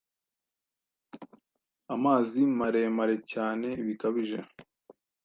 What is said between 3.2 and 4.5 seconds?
cyane bikabije